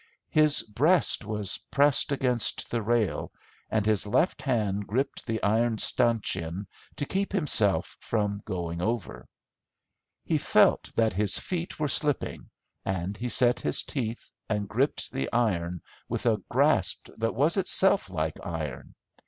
[0.31, 3.31] His breast was pressed against the rail
[3.69, 9.27] and his left hand gripped the iron stanchion to keep himself from going over.
[10.23, 12.49] He felt that his feet were slipping,
[12.83, 18.09] and he set his teeth and gripped the iron with a grasp that was itself
[18.09, 18.95] like iron.